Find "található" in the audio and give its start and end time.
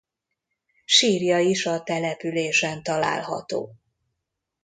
2.83-3.75